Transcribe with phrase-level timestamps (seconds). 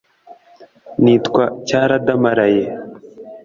[1.03, 2.65] Nitwa Cyaradamaraye.